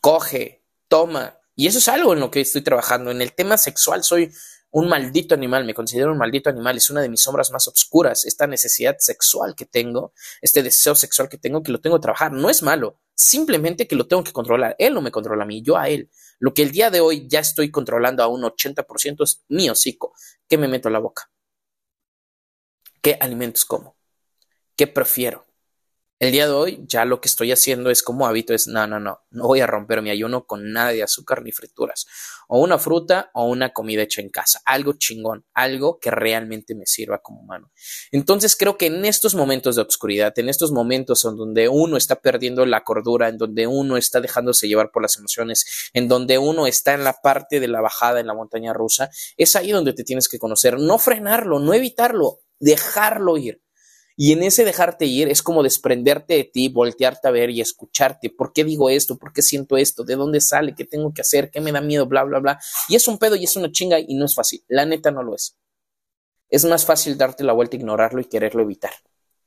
coge, 0.00 0.64
toma. 0.88 1.38
Y 1.54 1.68
eso 1.68 1.78
es 1.78 1.86
algo 1.86 2.12
en 2.12 2.20
lo 2.20 2.30
que 2.30 2.40
estoy 2.40 2.62
trabajando. 2.62 3.12
En 3.12 3.22
el 3.22 3.34
tema 3.34 3.56
sexual 3.56 4.02
soy 4.02 4.32
un 4.72 4.88
maldito 4.88 5.34
animal, 5.34 5.64
me 5.64 5.74
considero 5.74 6.10
un 6.10 6.18
maldito 6.18 6.50
animal, 6.50 6.78
es 6.78 6.90
una 6.90 7.02
de 7.02 7.08
mis 7.08 7.22
sombras 7.22 7.52
más 7.52 7.68
oscuras, 7.68 8.24
esta 8.24 8.48
necesidad 8.48 8.96
sexual 8.98 9.54
que 9.54 9.66
tengo, 9.66 10.12
este 10.40 10.64
deseo 10.64 10.96
sexual 10.96 11.28
que 11.28 11.38
tengo, 11.38 11.62
que 11.62 11.70
lo 11.70 11.80
tengo 11.80 11.98
que 11.98 12.02
trabajar, 12.02 12.32
no 12.32 12.50
es 12.50 12.62
malo, 12.62 12.98
simplemente 13.22 13.86
que 13.86 13.94
lo 13.94 14.08
tengo 14.08 14.24
que 14.24 14.32
controlar, 14.32 14.74
él 14.78 14.94
no 14.94 15.00
me 15.00 15.12
controla 15.12 15.44
a 15.44 15.46
mí, 15.46 15.62
yo 15.62 15.76
a 15.76 15.88
él. 15.88 16.10
Lo 16.40 16.52
que 16.52 16.62
el 16.62 16.72
día 16.72 16.90
de 16.90 17.00
hoy 17.00 17.28
ya 17.28 17.38
estoy 17.38 17.70
controlando 17.70 18.22
a 18.22 18.26
un 18.26 18.42
80% 18.42 19.22
es 19.22 19.44
mi 19.48 19.70
hocico, 19.70 20.14
¿qué 20.48 20.58
me 20.58 20.66
meto 20.66 20.88
a 20.88 20.90
la 20.92 20.98
boca? 20.98 21.30
¿Qué 23.00 23.16
alimentos 23.20 23.64
como? 23.64 23.96
¿Qué 24.74 24.88
prefiero? 24.88 25.46
El 26.22 26.30
día 26.30 26.46
de 26.46 26.52
hoy 26.52 26.84
ya 26.86 27.04
lo 27.04 27.20
que 27.20 27.26
estoy 27.26 27.50
haciendo 27.50 27.90
es 27.90 28.00
como 28.00 28.28
hábito 28.28 28.54
es, 28.54 28.68
no, 28.68 28.86
no, 28.86 29.00
no, 29.00 29.22
no 29.32 29.48
voy 29.48 29.58
a 29.58 29.66
romper 29.66 30.02
mi 30.02 30.10
ayuno 30.10 30.46
con 30.46 30.72
nada 30.72 30.92
de 30.92 31.02
azúcar 31.02 31.42
ni 31.42 31.50
frituras. 31.50 32.06
O 32.46 32.60
una 32.60 32.78
fruta 32.78 33.32
o 33.34 33.46
una 33.46 33.72
comida 33.72 34.02
hecha 34.02 34.20
en 34.20 34.28
casa. 34.28 34.60
Algo 34.64 34.92
chingón, 34.92 35.44
algo 35.52 35.98
que 35.98 36.12
realmente 36.12 36.76
me 36.76 36.86
sirva 36.86 37.18
como 37.18 37.40
humano. 37.40 37.72
Entonces 38.12 38.54
creo 38.54 38.78
que 38.78 38.86
en 38.86 39.04
estos 39.04 39.34
momentos 39.34 39.74
de 39.74 39.82
obscuridad, 39.82 40.32
en 40.38 40.48
estos 40.48 40.70
momentos 40.70 41.24
en 41.24 41.34
donde 41.34 41.68
uno 41.68 41.96
está 41.96 42.20
perdiendo 42.20 42.64
la 42.66 42.84
cordura, 42.84 43.28
en 43.28 43.36
donde 43.36 43.66
uno 43.66 43.96
está 43.96 44.20
dejándose 44.20 44.68
llevar 44.68 44.92
por 44.92 45.02
las 45.02 45.16
emociones, 45.16 45.90
en 45.92 46.06
donde 46.06 46.38
uno 46.38 46.68
está 46.68 46.94
en 46.94 47.02
la 47.02 47.14
parte 47.14 47.58
de 47.58 47.66
la 47.66 47.80
bajada 47.80 48.20
en 48.20 48.28
la 48.28 48.34
montaña 48.34 48.72
rusa, 48.72 49.10
es 49.36 49.56
ahí 49.56 49.72
donde 49.72 49.92
te 49.92 50.04
tienes 50.04 50.28
que 50.28 50.38
conocer. 50.38 50.78
No 50.78 50.98
frenarlo, 50.98 51.58
no 51.58 51.74
evitarlo, 51.74 52.42
dejarlo 52.60 53.38
ir 53.38 53.60
y 54.16 54.32
en 54.32 54.42
ese 54.42 54.64
dejarte 54.64 55.06
ir 55.06 55.28
es 55.28 55.42
como 55.42 55.62
desprenderte 55.62 56.34
de 56.34 56.44
ti, 56.44 56.68
voltearte 56.68 57.28
a 57.28 57.30
ver 57.30 57.50
y 57.50 57.60
escucharte. 57.60 58.30
¿Por 58.30 58.52
qué 58.52 58.64
digo 58.64 58.90
esto? 58.90 59.18
¿Por 59.18 59.32
qué 59.32 59.42
siento 59.42 59.76
esto? 59.76 60.04
¿De 60.04 60.16
dónde 60.16 60.40
sale? 60.40 60.74
¿Qué 60.74 60.84
tengo 60.84 61.12
que 61.14 61.22
hacer? 61.22 61.50
¿Qué 61.50 61.60
me 61.60 61.72
da 61.72 61.80
miedo? 61.80 62.06
Bla, 62.06 62.24
bla, 62.24 62.38
bla. 62.38 62.60
Y 62.88 62.96
es 62.96 63.08
un 63.08 63.18
pedo 63.18 63.36
y 63.36 63.44
es 63.44 63.56
una 63.56 63.72
chinga 63.72 63.98
y 63.98 64.14
no 64.14 64.26
es 64.26 64.34
fácil. 64.34 64.62
La 64.68 64.84
neta 64.84 65.10
no 65.10 65.22
lo 65.22 65.34
es. 65.34 65.56
Es 66.48 66.64
más 66.66 66.84
fácil 66.84 67.16
darte 67.16 67.44
la 67.44 67.54
vuelta, 67.54 67.76
ignorarlo 67.76 68.20
y 68.20 68.26
quererlo 68.26 68.62
evitar. 68.62 68.92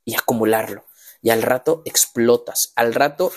Y 0.03 0.15
acumularlo. 0.15 0.85
Y 1.21 1.29
al 1.29 1.43
rato 1.43 1.83
explotas. 1.85 2.73
Al 2.75 2.93
rato 2.93 3.31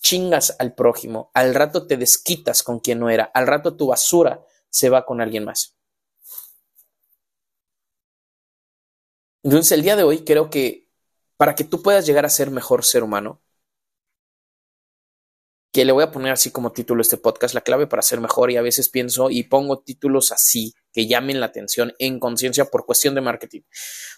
chingas 0.00 0.56
al 0.58 0.74
prójimo. 0.74 1.30
Al 1.32 1.54
rato 1.54 1.86
te 1.86 1.96
desquitas 1.96 2.62
con 2.62 2.80
quien 2.80 3.00
no 3.00 3.08
era. 3.08 3.24
Al 3.24 3.46
rato 3.46 3.76
tu 3.76 3.86
basura 3.86 4.44
se 4.68 4.90
va 4.90 5.06
con 5.06 5.22
alguien 5.22 5.44
más. 5.44 5.73
Entonces 9.44 9.72
el 9.72 9.82
día 9.82 9.94
de 9.94 10.02
hoy 10.02 10.24
creo 10.24 10.48
que 10.50 10.88
para 11.36 11.54
que 11.54 11.64
tú 11.64 11.82
puedas 11.82 12.06
llegar 12.06 12.24
a 12.24 12.30
ser 12.30 12.50
mejor 12.50 12.84
ser 12.84 13.02
humano, 13.04 13.42
que 15.70 15.84
le 15.84 15.92
voy 15.92 16.02
a 16.02 16.10
poner 16.10 16.32
así 16.32 16.50
como 16.50 16.72
título 16.72 17.02
este 17.02 17.18
podcast, 17.18 17.54
la 17.54 17.60
clave 17.60 17.86
para 17.86 18.00
ser 18.00 18.20
mejor 18.20 18.50
y 18.50 18.56
a 18.56 18.62
veces 18.62 18.88
pienso 18.88 19.28
y 19.30 19.42
pongo 19.42 19.80
títulos 19.80 20.32
así 20.32 20.72
que 20.94 21.06
llamen 21.08 21.40
la 21.40 21.46
atención 21.46 21.92
en 21.98 22.20
conciencia 22.20 22.66
por 22.66 22.86
cuestión 22.86 23.14
de 23.14 23.20
marketing. 23.20 23.62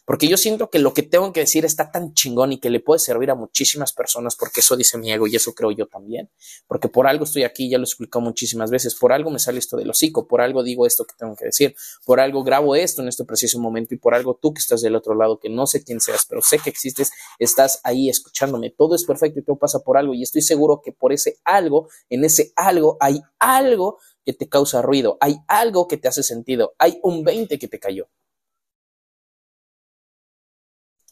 Porque 0.05 0.29
yo 0.29 0.37
siento 0.37 0.71
que 0.71 0.79
lo 0.79 0.95
que 0.95 1.03
tengo 1.03 1.33
que 1.33 1.41
decir 1.41 1.65
está 1.65 1.91
tan 1.91 2.13
chingón 2.13 2.53
y 2.53 2.61
que 2.61 2.71
le 2.71 2.81
puede 2.81 3.01
servir 3.01 3.31
a 3.31 3.35
muchísimas 3.35 3.93
personas, 3.93 4.37
porque 4.37 4.61
eso 4.61 4.77
dice 4.77 4.99
mi 4.99 5.11
ego 5.11 5.27
y 5.27 5.35
eso 5.35 5.55
creo 5.55 5.73
yo 5.73 5.87
también. 5.87 6.31
Porque 6.69 6.89
por 6.89 7.09
algo 7.09 7.25
estoy 7.25 7.45
aquí, 7.45 7.69
ya 7.71 7.79
lo 7.79 7.85
he 7.85 7.87
explicado 7.87 8.23
muchísimas 8.23 8.71
veces, 8.71 8.95
por 8.95 9.13
algo 9.13 9.31
me 9.31 9.39
sale 9.39 9.59
esto 9.59 9.77
del 9.77 9.91
hocico, 9.91 10.29
por 10.29 10.43
algo 10.43 10.63
digo 10.63 10.87
esto 10.87 11.07
que 11.07 11.15
tengo 11.19 11.35
que 11.35 11.47
decir, 11.47 11.75
por 12.05 12.21
algo 12.21 12.45
grabo 12.45 12.77
esto 12.77 13.01
en 13.01 13.09
este 13.09 13.25
preciso 13.25 13.59
momento 13.59 13.95
y 13.95 13.99
por 13.99 14.15
algo 14.15 14.39
tú 14.41 14.53
que 14.53 14.61
estás 14.61 14.83
del 14.83 14.95
otro 14.95 15.15
lado, 15.15 15.41
que 15.41 15.49
no 15.49 15.67
sé 15.67 15.83
quién 15.83 16.01
seas, 16.01 16.27
pero 16.29 16.43
sé 16.43 16.59
que 16.59 16.69
existes, 16.69 17.11
estás 17.39 17.81
ahí 17.83 18.11
escuchándome. 18.11 18.71
Todo 18.71 18.95
es 18.95 19.05
perfecto 19.05 19.41
y 19.41 19.45
todo 19.45 19.57
pasa 19.57 19.81
por 19.81 19.97
algo 19.97 20.13
y 20.13 20.23
estoy 20.23 20.43
seguro 20.43 20.83
que 20.85 20.93
por 20.93 21.15
ese 21.15 21.39
algo, 21.43 21.89
en 22.11 22.25
ese 22.25 22.53
algo 22.55 22.99
hay 23.01 23.23
algo 23.39 23.99
que 24.27 24.35
te 24.35 24.49
causa 24.49 24.83
ruido, 24.83 25.17
hay 25.21 25.39
algo 25.47 25.89
que 25.89 25.97
te 25.97 26.09
hace 26.09 26.25
sentido, 26.25 26.75
hay 26.79 26.99
un 27.03 27.25
20 27.25 27.59
que 27.59 27.69
te 27.69 27.79
cayó. 27.79 28.09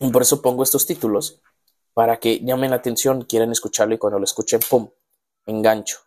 Y 0.00 0.10
por 0.10 0.22
eso 0.22 0.42
pongo 0.42 0.64
estos 0.64 0.84
títulos, 0.84 1.40
para 1.94 2.18
que 2.18 2.40
llamen 2.40 2.70
la 2.70 2.76
atención, 2.76 3.22
quieran 3.22 3.52
escucharlo 3.52 3.94
y 3.94 3.98
cuando 3.98 4.18
lo 4.18 4.24
escuchen, 4.24 4.60
¡pum!, 4.68 4.90
engancho. 5.46 5.98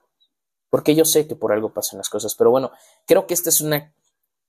Porque 0.70 0.96
yo 0.96 1.06
sé 1.06 1.28
que 1.28 1.36
por 1.36 1.54
algo 1.54 1.74
pasan 1.74 1.98
las 1.98 2.10
cosas, 2.10 2.36
pero 2.36 2.52
bueno, 2.52 2.72
creo 3.06 3.26
que 3.26 3.34
esta 3.34 3.50
es 3.50 3.62
una, 3.62 3.94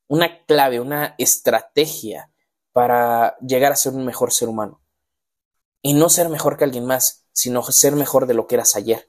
una 0.09 0.45
clave, 0.45 0.81
una 0.81 1.15
estrategia 1.17 2.33
para 2.73 3.39
llegar 3.39 3.71
a 3.71 3.77
ser 3.77 3.93
un 3.93 4.05
mejor 4.05 4.33
ser 4.33 4.49
humano. 4.49 4.81
Y 5.81 5.95
no 5.95 6.09
ser 6.09 6.29
mejor 6.29 6.57
que 6.57 6.65
alguien 6.65 6.87
más, 6.87 7.25
sino 7.33 7.63
ser 7.63 7.95
mejor 7.95 8.27
de 8.27 8.35
lo 8.35 8.49
que 8.49 8.57
eras 8.57 8.75
ayer. 8.75 9.09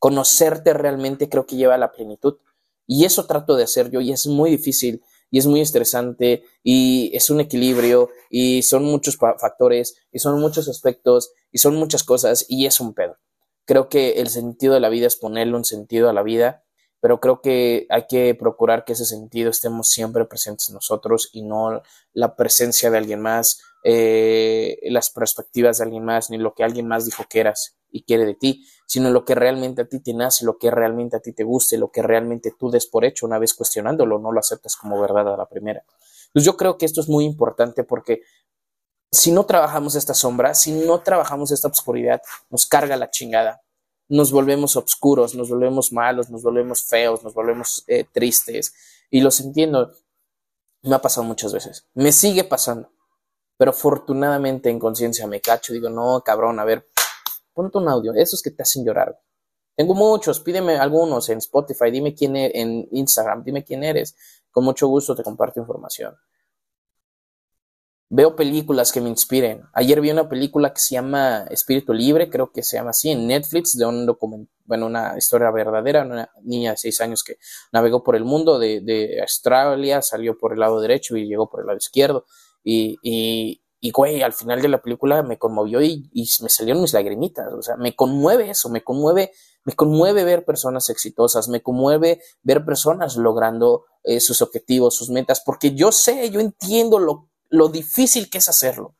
Conocerte 0.00 0.74
realmente 0.74 1.28
creo 1.28 1.46
que 1.46 1.54
lleva 1.54 1.76
a 1.76 1.78
la 1.78 1.92
plenitud. 1.92 2.38
Y 2.86 3.04
eso 3.04 3.26
trato 3.26 3.56
de 3.56 3.64
hacer 3.64 3.90
yo 3.90 4.00
y 4.00 4.12
es 4.12 4.26
muy 4.26 4.50
difícil 4.50 5.02
y 5.30 5.38
es 5.38 5.46
muy 5.46 5.60
estresante 5.60 6.44
y 6.62 7.10
es 7.14 7.30
un 7.30 7.40
equilibrio 7.40 8.10
y 8.30 8.62
son 8.62 8.84
muchos 8.84 9.16
factores 9.16 9.96
y 10.12 10.18
son 10.18 10.38
muchos 10.38 10.68
aspectos 10.68 11.32
y 11.50 11.58
son 11.58 11.74
muchas 11.74 12.04
cosas 12.04 12.44
y 12.48 12.66
es 12.66 12.80
un 12.80 12.94
pedo. 12.94 13.16
Creo 13.64 13.88
que 13.88 14.20
el 14.20 14.28
sentido 14.28 14.74
de 14.74 14.80
la 14.80 14.90
vida 14.90 15.06
es 15.06 15.16
ponerle 15.16 15.56
un 15.56 15.64
sentido 15.64 16.10
a 16.10 16.12
la 16.12 16.22
vida, 16.22 16.64
pero 17.00 17.18
creo 17.18 17.40
que 17.40 17.86
hay 17.88 18.06
que 18.08 18.34
procurar 18.34 18.84
que 18.84 18.92
ese 18.92 19.06
sentido 19.06 19.50
estemos 19.50 19.88
siempre 19.88 20.26
presentes 20.26 20.70
nosotros 20.70 21.30
y 21.32 21.42
no 21.42 21.82
la 22.12 22.36
presencia 22.36 22.90
de 22.90 22.98
alguien 22.98 23.20
más, 23.20 23.62
eh, 23.84 24.78
las 24.84 25.10
perspectivas 25.10 25.78
de 25.78 25.84
alguien 25.84 26.04
más, 26.04 26.28
ni 26.28 26.36
lo 26.36 26.54
que 26.54 26.62
alguien 26.62 26.86
más 26.86 27.06
dijo 27.06 27.24
que 27.28 27.40
eras 27.40 27.76
y 27.92 28.02
quiere 28.02 28.24
de 28.24 28.34
ti, 28.34 28.66
sino 28.86 29.10
lo 29.10 29.24
que 29.24 29.34
realmente 29.34 29.82
a 29.82 29.84
ti 29.88 30.00
te 30.00 30.14
nace, 30.14 30.44
lo 30.44 30.58
que 30.58 30.70
realmente 30.70 31.16
a 31.16 31.20
ti 31.20 31.32
te 31.32 31.44
guste, 31.44 31.78
lo 31.78 31.90
que 31.90 32.02
realmente 32.02 32.54
tú 32.58 32.70
des 32.70 32.86
por 32.86 33.04
hecho 33.04 33.26
una 33.26 33.38
vez 33.38 33.54
cuestionándolo, 33.54 34.18
no 34.18 34.32
lo 34.32 34.40
aceptas 34.40 34.76
como 34.76 35.00
verdad 35.00 35.32
a 35.32 35.36
la 35.36 35.46
primera. 35.46 35.84
Pues 36.32 36.44
yo 36.44 36.56
creo 36.56 36.78
que 36.78 36.86
esto 36.86 37.00
es 37.00 37.08
muy 37.08 37.24
importante 37.24 37.84
porque 37.84 38.22
si 39.12 39.30
no 39.30 39.44
trabajamos 39.44 39.94
esta 39.94 40.14
sombra, 40.14 40.54
si 40.54 40.72
no 40.72 41.00
trabajamos 41.02 41.52
esta 41.52 41.68
oscuridad, 41.68 42.22
nos 42.48 42.64
carga 42.66 42.96
la 42.96 43.10
chingada. 43.10 43.62
Nos 44.08 44.32
volvemos 44.32 44.74
oscuros, 44.76 45.34
nos 45.34 45.50
volvemos 45.50 45.92
malos, 45.92 46.30
nos 46.30 46.42
volvemos 46.42 46.82
feos, 46.82 47.22
nos 47.22 47.34
volvemos 47.34 47.84
eh, 47.86 48.04
tristes. 48.10 48.74
Y 49.10 49.20
los 49.20 49.40
entiendo. 49.40 49.92
Me 50.82 50.94
ha 50.94 51.00
pasado 51.00 51.24
muchas 51.24 51.52
veces. 51.52 51.86
Me 51.94 52.10
sigue 52.10 52.44
pasando. 52.44 52.90
Pero 53.58 53.70
afortunadamente 53.70 54.70
en 54.70 54.78
conciencia 54.78 55.26
me 55.26 55.40
cacho 55.40 55.72
digo, 55.72 55.88
no, 55.88 56.22
cabrón, 56.24 56.58
a 56.58 56.64
ver, 56.64 56.88
ponte 57.52 57.78
un 57.78 57.88
audio, 57.88 58.14
esos 58.14 58.42
que 58.42 58.50
te 58.50 58.62
hacen 58.62 58.84
llorar. 58.84 59.18
Tengo 59.76 59.94
muchos, 59.94 60.40
pídeme 60.40 60.76
algunos 60.76 61.28
en 61.28 61.38
Spotify, 61.38 61.90
dime 61.90 62.14
quién 62.14 62.36
eres, 62.36 62.52
en 62.54 62.88
Instagram, 62.92 63.42
dime 63.42 63.64
quién 63.64 63.82
eres. 63.84 64.14
Con 64.50 64.64
mucho 64.64 64.86
gusto 64.86 65.14
te 65.14 65.22
comparto 65.22 65.60
información. 65.60 66.14
Veo 68.14 68.36
películas 68.36 68.92
que 68.92 69.00
me 69.00 69.08
inspiren. 69.08 69.62
Ayer 69.72 69.98
vi 70.02 70.10
una 70.10 70.28
película 70.28 70.74
que 70.74 70.80
se 70.80 70.96
llama 70.96 71.46
Espíritu 71.48 71.94
Libre, 71.94 72.28
creo 72.28 72.52
que 72.52 72.62
se 72.62 72.76
llama 72.76 72.90
así, 72.90 73.10
en 73.10 73.26
Netflix, 73.26 73.74
de 73.78 73.86
un 73.86 74.04
documento, 74.04 74.52
bueno, 74.66 74.84
una 74.84 75.16
historia 75.16 75.50
verdadera, 75.50 76.04
una 76.04 76.30
niña 76.42 76.72
de 76.72 76.76
seis 76.76 77.00
años 77.00 77.24
que 77.24 77.38
navegó 77.72 78.04
por 78.04 78.14
el 78.14 78.24
mundo 78.24 78.58
de, 78.58 78.82
de 78.82 79.18
Australia, 79.22 80.02
salió 80.02 80.36
por 80.36 80.52
el 80.52 80.60
lado 80.60 80.78
derecho 80.82 81.16
y 81.16 81.26
llegó 81.26 81.48
por 81.48 81.60
el 81.60 81.68
lado 81.68 81.78
izquierdo. 81.78 82.26
Y, 82.62 82.98
y, 83.02 83.61
y, 83.84 83.90
güey, 83.90 84.22
al 84.22 84.32
final 84.32 84.62
de 84.62 84.68
la 84.68 84.80
película 84.80 85.24
me 85.24 85.38
conmovió 85.38 85.82
y, 85.82 86.08
me 86.40 86.48
salieron 86.48 86.82
mis 86.82 86.92
lagrimitas. 86.92 87.52
O 87.52 87.62
sea, 87.62 87.76
me 87.76 87.96
conmueve 87.96 88.48
eso, 88.48 88.68
me 88.68 88.84
conmueve, 88.84 89.32
me 89.64 89.72
conmueve 89.72 90.22
ver 90.22 90.44
personas 90.44 90.88
exitosas, 90.88 91.48
me 91.48 91.62
conmueve 91.64 92.22
ver 92.44 92.64
personas 92.64 93.16
logrando 93.16 93.86
eh, 94.04 94.20
sus 94.20 94.40
objetivos, 94.40 94.94
sus 94.94 95.10
metas, 95.10 95.42
porque 95.44 95.74
yo 95.74 95.90
sé, 95.90 96.30
yo 96.30 96.38
entiendo 96.38 97.00
lo, 97.00 97.28
lo 97.48 97.70
difícil 97.70 98.30
que 98.30 98.38
es 98.38 98.48
hacerlo 98.48 98.94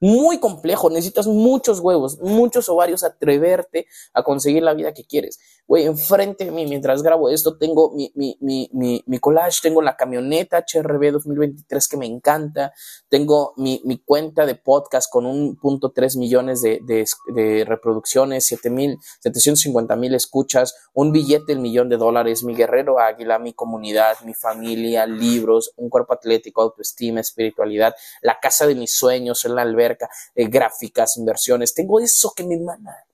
muy 0.00 0.38
complejo, 0.38 0.90
necesitas 0.90 1.26
muchos 1.26 1.80
huevos, 1.80 2.18
muchos 2.20 2.68
ovarios, 2.68 3.02
atreverte 3.02 3.86
a 4.14 4.22
conseguir 4.22 4.62
la 4.62 4.74
vida 4.74 4.94
que 4.94 5.04
quieres. 5.04 5.38
Güey, 5.68 5.84
enfrente 5.84 6.46
de 6.46 6.50
mí, 6.50 6.64
mientras 6.64 7.02
grabo 7.02 7.28
esto, 7.28 7.58
tengo 7.58 7.92
mi, 7.94 8.10
mi, 8.14 8.38
mi, 8.72 9.04
mi, 9.06 9.18
collage, 9.18 9.58
tengo 9.60 9.82
la 9.82 9.98
camioneta 9.98 10.64
HRB 10.66 11.12
2023 11.12 11.88
que 11.88 11.98
me 11.98 12.06
encanta, 12.06 12.72
tengo 13.10 13.52
mi, 13.58 13.82
cuenta 14.02 14.46
de 14.46 14.54
podcast 14.54 15.12
con 15.12 15.26
1.3 15.26 16.18
millones 16.18 16.62
de, 16.62 16.80
de, 16.86 17.04
de 17.34 17.66
reproducciones, 17.66 18.46
7 18.46 18.70
mil, 18.70 18.96
750 19.20 19.94
mil 19.96 20.14
escuchas, 20.14 20.74
un 20.94 21.12
billete 21.12 21.52
del 21.52 21.60
millón 21.60 21.90
de 21.90 21.98
dólares, 21.98 22.44
mi 22.44 22.54
guerrero 22.54 22.98
águila, 22.98 23.38
mi 23.38 23.52
comunidad, 23.52 24.16
mi 24.24 24.32
familia, 24.32 25.04
libros, 25.04 25.74
un 25.76 25.90
cuerpo 25.90 26.14
atlético, 26.14 26.62
autoestima, 26.62 27.20
espiritualidad, 27.20 27.94
la 28.22 28.40
casa 28.40 28.66
de 28.66 28.74
mis 28.74 28.96
sueños, 28.96 29.44
el 29.44 29.58
albergue, 29.58 30.06
eh, 30.34 30.48
gráficas, 30.48 31.18
inversiones. 31.18 31.74
Tengo 31.74 32.00
eso 32.00 32.32
que 32.34 32.44
me 32.44 32.54
emana. 32.54 33.07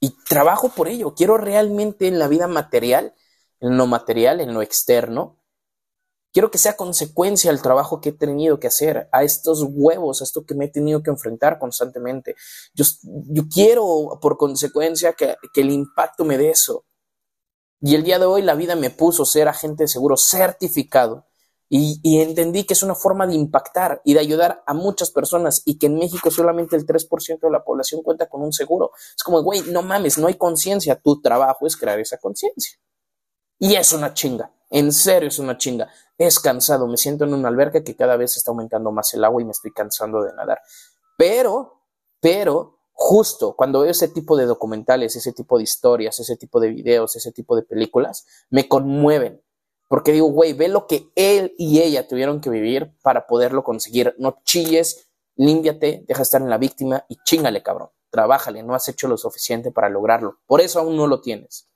Y 0.00 0.10
trabajo 0.28 0.68
por 0.70 0.88
ello. 0.88 1.14
Quiero 1.14 1.36
realmente 1.36 2.06
en 2.06 2.18
la 2.18 2.28
vida 2.28 2.46
material, 2.46 3.14
en 3.60 3.76
lo 3.76 3.86
material, 3.86 4.40
en 4.40 4.54
lo 4.54 4.62
externo, 4.62 5.38
quiero 6.32 6.50
que 6.50 6.58
sea 6.58 6.76
consecuencia 6.76 7.50
al 7.50 7.62
trabajo 7.62 8.00
que 8.00 8.10
he 8.10 8.12
tenido 8.12 8.60
que 8.60 8.68
hacer, 8.68 9.08
a 9.12 9.22
estos 9.22 9.64
huevos, 9.68 10.20
a 10.20 10.24
esto 10.24 10.44
que 10.44 10.54
me 10.54 10.66
he 10.66 10.68
tenido 10.68 11.02
que 11.02 11.10
enfrentar 11.10 11.58
constantemente. 11.58 12.36
Yo, 12.74 12.84
yo 13.02 13.44
quiero, 13.52 14.18
por 14.20 14.36
consecuencia, 14.36 15.14
que, 15.14 15.36
que, 15.52 15.62
el 15.62 15.70
impacto 15.70 16.24
me 16.24 16.38
dé 16.38 16.50
eso. 16.50 16.84
Y 17.80 17.94
el 17.94 18.02
día 18.02 18.18
de 18.18 18.26
hoy 18.26 18.42
la 18.42 18.54
vida 18.54 18.76
me 18.76 18.90
puso 18.90 19.24
ser 19.24 19.48
agente 19.48 19.84
de 19.84 19.88
seguro 19.88 20.16
certificado 20.16 21.27
y, 21.70 22.20
entendí 22.20 22.64
que 22.64 22.72
es 22.72 22.82
una 22.82 22.94
forma 22.94 23.26
de 23.26 23.34
impactar 23.34 24.00
y 24.02 24.14
de 24.14 24.20
ayudar 24.20 24.62
a 24.66 24.72
muchas 24.72 25.10
personas 25.10 25.62
y 25.66 25.78
que 25.78 25.86
en 25.86 25.96
México 25.96 26.30
solamente 26.30 26.76
el 26.76 26.86
3% 26.86 27.40
de 27.40 27.50
la 27.50 27.62
población 27.62 28.02
cuenta 28.02 28.26
con 28.26 28.42
un 28.42 28.52
seguro. 28.52 28.92
Es 29.14 29.22
como, 29.22 29.42
güey, 29.42 29.62
no 29.70 29.82
mames, 29.82 30.16
no 30.16 30.28
hay 30.28 30.34
conciencia, 30.34 30.96
tu 30.96 31.20
trabajo 31.20 31.66
es 31.66 31.76
crear 31.76 32.00
esa 32.00 32.16
conciencia. 32.16 32.78
Y 33.58 33.74
es 33.74 33.92
una 33.92 34.14
chinga, 34.14 34.50
en 34.70 34.92
serio 34.92 35.28
es 35.28 35.38
una 35.38 35.58
chinga. 35.58 35.88
Es 36.16 36.40
cansado, 36.40 36.86
me 36.86 36.96
siento 36.96 37.24
en 37.24 37.34
una 37.34 37.48
alberca 37.48 37.84
que 37.84 37.94
cada 37.94 38.16
vez 38.16 38.36
está 38.36 38.50
aumentando 38.50 38.90
más 38.90 39.12
el 39.12 39.24
agua 39.24 39.42
y 39.42 39.44
me 39.44 39.52
estoy 39.52 39.72
cansando 39.72 40.22
de 40.22 40.32
nadar. 40.32 40.60
Pero, 41.18 41.82
pero, 42.20 42.80
justo 42.92 43.54
cuando 43.54 43.80
veo 43.80 43.90
ese 43.90 44.08
tipo 44.08 44.36
de 44.36 44.46
documentales, 44.46 45.16
ese 45.16 45.32
tipo 45.32 45.58
de 45.58 45.64
historias, 45.64 46.18
ese 46.18 46.36
tipo 46.36 46.60
de 46.60 46.70
videos, 46.70 47.14
ese 47.14 47.30
tipo 47.30 47.54
de 47.56 47.62
películas, 47.62 48.26
me 48.48 48.68
conmueven 48.68 49.42
porque 49.88 50.12
digo, 50.12 50.26
güey, 50.26 50.52
ve 50.52 50.68
lo 50.68 50.86
que 50.86 51.10
él 51.16 51.54
y 51.58 51.80
ella 51.80 52.06
tuvieron 52.06 52.40
que 52.40 52.50
vivir 52.50 52.94
para 53.02 53.26
poderlo 53.26 53.64
conseguir. 53.64 54.14
No 54.18 54.40
chilles, 54.44 55.08
límpiate, 55.36 56.04
deja 56.06 56.18
de 56.18 56.22
estar 56.22 56.42
en 56.42 56.50
la 56.50 56.58
víctima 56.58 57.06
y 57.08 57.16
chingale, 57.24 57.62
cabrón. 57.62 57.88
Trabájale, 58.10 58.62
no 58.62 58.74
has 58.74 58.88
hecho 58.88 59.08
lo 59.08 59.16
suficiente 59.16 59.70
para 59.70 59.88
lograrlo. 59.88 60.38
Por 60.46 60.60
eso 60.60 60.78
aún 60.78 60.96
no 60.96 61.06
lo 61.06 61.22
tienes. 61.22 61.68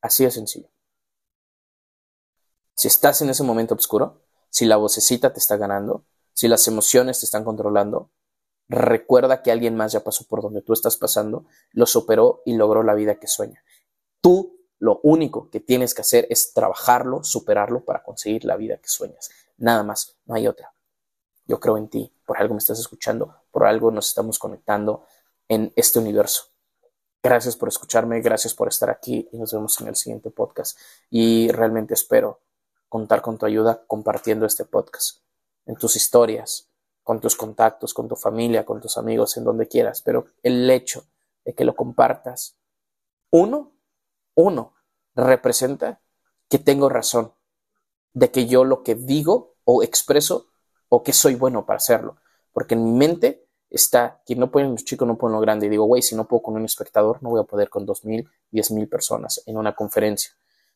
Así 0.00 0.24
de 0.24 0.30
sencillo. 0.30 0.70
Si 2.74 2.88
estás 2.88 3.20
en 3.20 3.28
ese 3.28 3.42
momento 3.42 3.74
oscuro, 3.74 4.22
si 4.48 4.64
la 4.64 4.76
vocecita 4.76 5.32
te 5.32 5.38
está 5.38 5.58
ganando, 5.58 6.06
si 6.32 6.48
las 6.48 6.66
emociones 6.66 7.20
te 7.20 7.26
están 7.26 7.44
controlando, 7.44 8.10
recuerda 8.68 9.42
que 9.42 9.52
alguien 9.52 9.76
más 9.76 9.92
ya 9.92 10.00
pasó 10.00 10.24
por 10.26 10.40
donde 10.40 10.62
tú 10.62 10.72
estás 10.72 10.96
pasando, 10.96 11.44
lo 11.72 11.84
superó 11.84 12.40
y 12.46 12.54
logró 12.54 12.82
la 12.82 12.94
vida 12.94 13.16
que 13.16 13.26
sueña. 13.26 13.62
Tú 14.22 14.59
lo 14.80 14.98
único 15.02 15.50
que 15.50 15.60
tienes 15.60 15.94
que 15.94 16.00
hacer 16.00 16.26
es 16.30 16.52
trabajarlo, 16.52 17.22
superarlo 17.22 17.84
para 17.84 18.02
conseguir 18.02 18.44
la 18.44 18.56
vida 18.56 18.78
que 18.78 18.88
sueñas. 18.88 19.30
Nada 19.58 19.82
más, 19.84 20.16
no 20.24 20.34
hay 20.34 20.48
otra. 20.48 20.72
Yo 21.46 21.60
creo 21.60 21.76
en 21.76 21.88
ti, 21.88 22.12
por 22.24 22.38
algo 22.38 22.54
me 22.54 22.58
estás 22.58 22.78
escuchando, 22.78 23.36
por 23.50 23.66
algo 23.66 23.90
nos 23.90 24.08
estamos 24.08 24.38
conectando 24.38 25.04
en 25.48 25.72
este 25.76 25.98
universo. 25.98 26.44
Gracias 27.22 27.56
por 27.56 27.68
escucharme, 27.68 28.22
gracias 28.22 28.54
por 28.54 28.68
estar 28.68 28.88
aquí 28.88 29.28
y 29.30 29.38
nos 29.38 29.52
vemos 29.52 29.78
en 29.80 29.88
el 29.88 29.96
siguiente 29.96 30.30
podcast. 30.30 30.78
Y 31.10 31.50
realmente 31.50 31.92
espero 31.92 32.40
contar 32.88 33.20
con 33.20 33.36
tu 33.36 33.44
ayuda 33.44 33.84
compartiendo 33.86 34.46
este 34.46 34.64
podcast 34.64 35.18
en 35.66 35.76
tus 35.76 35.94
historias, 35.96 36.70
con 37.02 37.20
tus 37.20 37.36
contactos, 37.36 37.92
con 37.92 38.08
tu 38.08 38.16
familia, 38.16 38.64
con 38.64 38.80
tus 38.80 38.96
amigos, 38.96 39.36
en 39.36 39.44
donde 39.44 39.68
quieras. 39.68 40.00
Pero 40.00 40.26
el 40.42 40.70
hecho 40.70 41.04
de 41.44 41.54
que 41.54 41.64
lo 41.64 41.76
compartas, 41.76 42.56
uno, 43.30 43.72
uno 44.34 44.74
representa 45.14 46.00
que 46.48 46.58
tengo 46.58 46.88
razón. 46.88 47.32
de 48.12 48.30
que 48.30 48.46
yo 48.46 48.64
lo 48.64 48.82
que 48.82 48.94
digo 48.94 49.54
o 49.64 49.82
expreso 49.82 50.48
o 50.88 51.02
que 51.02 51.12
soy 51.12 51.34
bueno 51.34 51.64
para 51.66 51.76
hacerlo. 51.76 52.16
Porque 52.52 52.74
en 52.74 52.84
mi 52.84 52.90
mente 52.90 53.46
está, 53.70 54.20
quien 54.26 54.40
no 54.40 54.50
puede 54.50 54.66
en 54.66 54.72
lo 54.72 54.78
chico, 54.78 55.06
no 55.06 55.16
puede 55.16 55.32
en 55.32 55.36
lo 55.36 55.40
grande. 55.40 55.66
Y 55.66 55.68
digo, 55.68 55.84
güey, 55.84 56.02
si 56.02 56.16
no 56.16 56.26
puedo 56.26 56.42
con 56.42 56.56
un 56.56 56.64
espectador, 56.64 57.22
no 57.22 57.30
voy 57.30 57.40
a 57.40 57.44
poder 57.44 57.68
con 57.70 57.86
dos 57.86 58.04
mil, 58.04 58.28
diez 58.50 58.70
mil 58.72 58.88
personas 58.88 59.42
en 59.46 59.56
una 59.56 59.74
conferencia. 59.74 60.32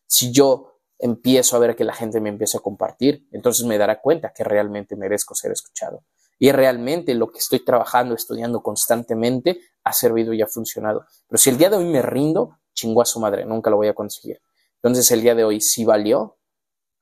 Si 0.07 0.31
yo 0.31 0.79
empiezo 0.97 1.57
a 1.57 1.59
ver 1.59 1.75
que 1.75 1.83
la 1.83 1.93
gente 1.93 2.21
me 2.21 2.29
empieza 2.29 2.59
a 2.59 2.61
compartir, 2.61 3.27
entonces 3.33 3.65
me 3.65 3.77
dará 3.77 3.99
cuenta 3.99 4.31
que 4.31 4.45
realmente 4.45 4.95
merezco 4.95 5.35
ser 5.35 5.51
escuchado. 5.51 6.03
Y 6.39 6.51
realmente 6.51 7.13
lo 7.15 7.31
que 7.31 7.39
estoy 7.39 7.63
trabajando, 7.63 8.15
estudiando 8.15 8.61
constantemente, 8.61 9.59
ha 9.83 9.93
servido 9.93 10.33
y 10.33 10.41
ha 10.41 10.47
funcionado. 10.47 11.05
Pero 11.27 11.37
si 11.37 11.49
el 11.49 11.57
día 11.57 11.69
de 11.69 11.77
hoy 11.77 11.85
me 11.85 12.01
rindo, 12.01 12.59
chingó 12.75 13.01
a 13.01 13.05
su 13.05 13.19
madre, 13.19 13.45
nunca 13.45 13.71
lo 13.71 13.77
voy 13.77 13.87
a 13.87 13.95
conseguir. 13.95 14.39
Entonces 14.75 15.09
el 15.09 15.21
día 15.21 15.33
de 15.33 15.43
hoy, 15.43 15.61
si 15.61 15.83
valió, 15.83 16.37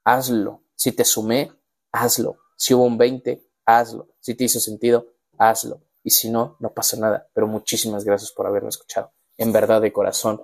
hazlo. 0.05 0.63
Si 0.75 0.93
te 0.93 1.03
sumé, 1.03 1.51
hazlo. 1.91 2.37
Si 2.55 2.73
hubo 2.73 2.85
un 2.85 2.97
20, 2.97 3.45
hazlo. 3.65 4.07
Si 4.21 4.35
te 4.35 4.45
hizo 4.45 4.61
sentido, 4.61 5.07
hazlo. 5.37 5.81
Y 6.03 6.11
si 6.11 6.29
no, 6.29 6.55
no 6.59 6.73
pasa 6.73 6.95
nada. 6.97 7.27
Pero 7.33 7.47
muchísimas 7.47 8.05
gracias 8.05 8.31
por 8.31 8.47
haberme 8.47 8.69
escuchado. 8.69 9.11
En 9.37 9.51
verdad, 9.51 9.81
de 9.81 9.91
corazón, 9.91 10.41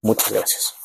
muchas 0.00 0.32
gracias. 0.32 0.77